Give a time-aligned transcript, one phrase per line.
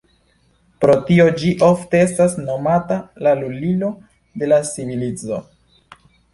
[0.85, 3.93] Pro tio ĝi ofte estas nomata la "lulilo
[4.43, 5.43] de la civilizo".